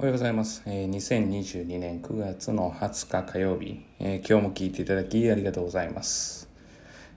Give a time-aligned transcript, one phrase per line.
[0.00, 0.62] おはようございます。
[0.64, 6.48] え、2022年9月の20日火曜日、え、今日も聞いていただきありがとうございます。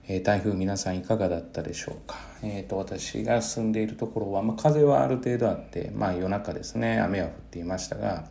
[0.06, 2.16] え、台風皆さんいかがだったでしょうか。
[2.42, 8.26] えっ、と、私が住んでいるところは、まあ、風はある程度あって、まあ夜中ですね、雨は降っていましたが、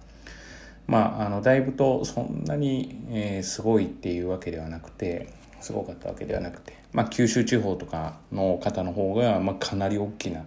[0.85, 5.29] まあ、あの、だいぶとそんなに、えすごいっていうわけではなくて、
[5.61, 10.45] すごかったわけではなくて、まあ、九州地方とかの方の方が、まあ、かなり大きな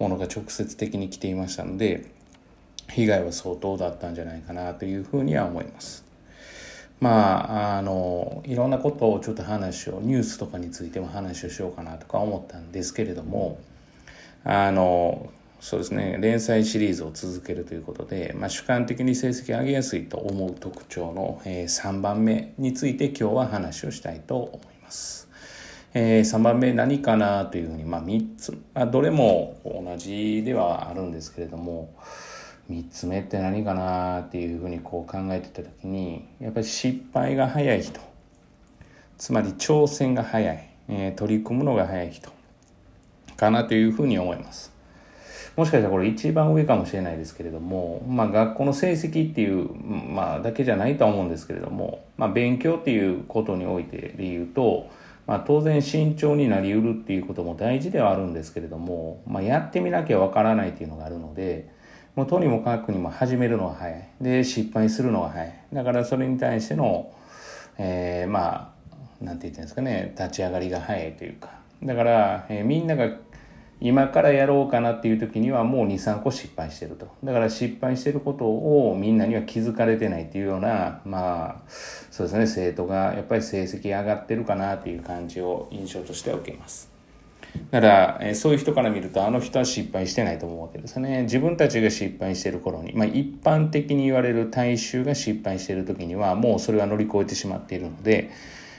[0.00, 2.20] ものが直接的に来ていましたので、
[2.94, 6.04] 被害は相当だったんじゃないかなというふうには思います。
[7.00, 13.58] まあ、あの、いろんなことをちょっと話を、ニュースとかについても話をしようかなとか思ったんですけれども、
[14.44, 15.30] あの、
[15.60, 25.28] そうですね、連載シリーズを続けるということで、まあ、主観的に成績上げやすいと思う特徴の、えー、3番目について今日は話をしたいと思います。
[25.94, 31.94] えー、3番目何かなというふうに、まあ、3つ、まあ、どれも同じではあるんですけれども、
[32.70, 38.00] 3つ目って何かなっていうふうにこう考えてた時にやっぱり失敗が早い人。
[39.18, 42.30] つまり挑戦が早い、えー、取り組むのが早い人。
[43.36, 44.72] かなというふうに思います。
[45.56, 54.88] もしかしたらこれ一番上かもしれないですけれども、まあ、学校の成績っていう、まあ、だけじゃないとは思うんですけれども、まあ、勉強っていうことにおいてで言うと、
[55.26, 61.68] まあ、当然慎重になりうるっていうことも大事ではあるんですけれども、まあ、やってみなきゃわからないっていうのがあるので
[62.14, 64.08] もうとにもかくにも始めるのが早い。
[64.20, 65.54] で、失敗するのが早い。
[65.72, 67.10] だからそれに対しての、
[67.78, 68.74] えー、ま
[69.20, 71.50] あ、なんて言ってんですかね、立ち上がりが早いというか。
[71.82, 73.08] だから、えー、みんなが
[73.80, 77.08] 今からやろうかなっていう時にはもう2、3個失敗してると。
[77.24, 81.70] だから失敗してることをみんなには気づかれてないっていうような、まあ、
[82.10, 86.91] そうですね、生徒がやっぱり成績上がってるかなっていう感じを印象としては受けます。
[87.70, 91.22] だから、えそういう人から見ると、あの人は失敗してないと思うわけですね。
[91.22, 98.30] 自分たちが失敗してる頃に、まあ一般的に言われる大衆が失敗してる時には、もうそれは乗り越えてしまっているので、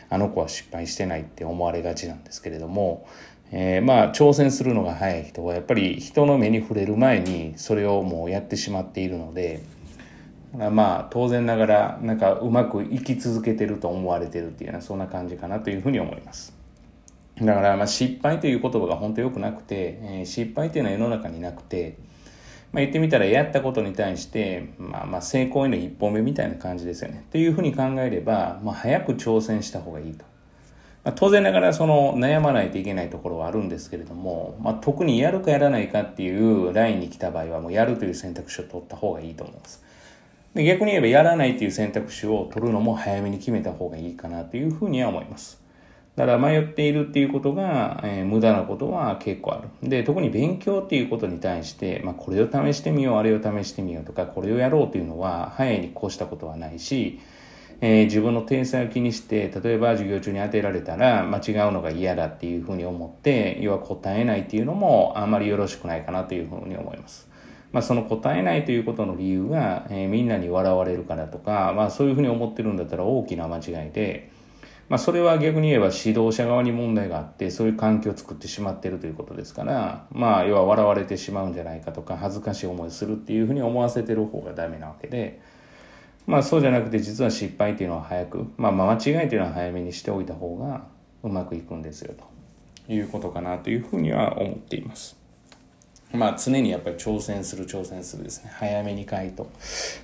[0.10, 3.08] あの子は失敗してないって思われがちなんですけれども、
[3.52, 9.64] えー、まあ挑戦するのが早い人はやっぱり人の目に触れる前にそれをもうやってしまっているので、
[10.54, 16.63] まあ当然ながらなんかうまく生き続けてると思われてるっていうようなそんな感じかなというふうに思います。
[17.42, 21.98] だからまあ失敗という言葉が本当良くなくて、えー、失敗というのは世の中になくて、
[22.72, 27.26] まあ、言ってみたらやったことに対して、まあ、まあ成功への一歩目みたいな感じですよね。
[27.32, 30.26] というふうに考えれば、まあ、早く挑戦した方がいいと。
[31.04, 39.84] まあ、当然ながらその悩まないといけないところはあるんですけれども、まあ、特にやるかやらないかっていうラインに来た場合はもうやるという選択肢を取った方がいいと思います。
[40.54, 45.63] で逆に言えばやらないという選択肢を取るのも早めに決めた方がいいかなというふうには思います。
[46.16, 49.90] だから迷っているっていうことが、えー、無駄なことは結構ある。
[49.90, 57.20] で、特に勉強っていうことに対して、まあ、これを試してみよう、あれを試してみようとか、これをやろうというのは、早いに越したことはないし、
[57.82, 67.28] えー、自分の天才を気にして、例えば授業中に当てられたら、間違うのが嫌だっていうふうに思って、要は答えないっていうのも、あんまりよろしくないかなというふうに思います。
[67.72, 74.30] まあ、その答えないということの理由が、えー、みんなに笑われるからとか、まあ、そういうふうに思ってるんだったら大きな間違いで、
[74.90, 85.42] まあ、それは逆に言えば指導者側に問題があってそういう環境を作ってしまっているということですからまあ要は笑われてしまうんじゃないかとか恥ずかしい思いするっていうふうに思わせてる方がダメなわけで
[86.28, 90.86] まあそうじゃなくて実は失敗っていうのは早く、まあ、間違いというのは早めにしておいた方が
[91.24, 92.14] うまくいくんですよ
[92.88, 95.18] ということかなというふうには思っています。
[96.12, 99.50] まあ常にやっぱり挑戦する挑戦するですね早めに回答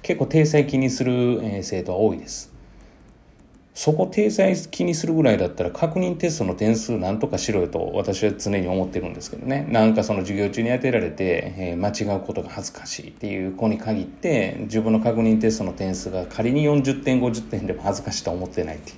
[0.01, 2.48] 結構訂正気にする生徒は多いです。
[3.79, 9.65] そこ体裁気にするぐらいだったら確認テストの点数なんとかしろよと私は常に思ってるんですけどね。
[9.69, 18.97] なんかその授業中に当てられて、えー、間違うことが恥ずかしいっていう子に限って自分の確認テストの点数が仮に40点50点でも恥ずかしいと思ってないっていう。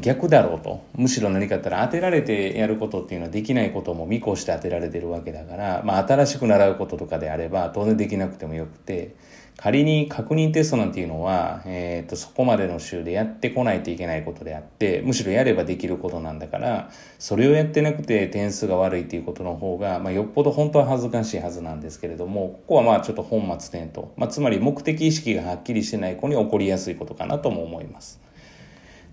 [0.00, 0.82] 逆だろうと。
[0.94, 9.14] むしろ何かあったら当てられてやることっていうのはできないことも見越して当てられてるわけだから、まあ新しく習うこととかであれば当然できなくてもよくて、
[9.56, 24.08] 仮に確認テストなんていうのは、え、ー、と、そこまでの週でやってこないといけないことであって、むしろやればできることなんだから、それをやってなくて点数が悪いっていうことの方が、まあ、よっぽど本当は恥ずかしいはずなんですけれども、ここはまあちょっと本末転倒。
[24.16, 28.20] まあ、つまり目的意識がはっきりしてない子に起こりやすいことかなとも思います。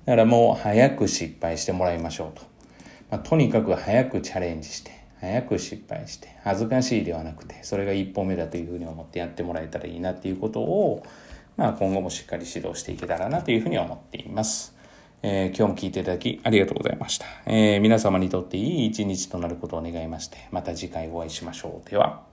[0.06, 2.44] だからもう早く失敗してもらいましょうと。
[3.10, 11.04] まあ、とにかく早くチャレンジして、早く失敗して、恥ずかしいではなくて、それが一歩目だというふうに思ってやってもらえたらいいなっていうことを、
[11.58, 14.76] まあ、今後もしっかり指導していけたらなというふうに思っています。
[15.24, 17.26] えー、今日も聞いていただきありがとうございました。
[17.46, 21.90] えー、皆様にとっていい一日となることを願いまして、また次回お会いしましょう。
[21.90, 22.31] では。